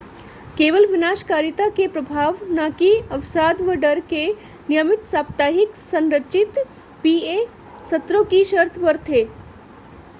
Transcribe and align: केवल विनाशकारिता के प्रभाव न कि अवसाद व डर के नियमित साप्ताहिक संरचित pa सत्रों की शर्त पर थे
केवल 0.57 0.85
विनाशकारिता 0.91 1.67
के 1.69 1.87
प्रभाव 1.87 2.37
न 2.51 2.69
कि 2.79 2.89
अवसाद 3.11 3.61
व 3.61 3.73
डर 3.81 3.99
के 4.09 4.25
नियमित 4.69 5.03
साप्ताहिक 5.05 5.75
संरचित 5.81 6.57
pa 7.03 7.37
सत्रों 7.85 8.23
की 8.25 8.43
शर्त 8.45 8.79
पर 8.79 8.97
थे 9.09 9.23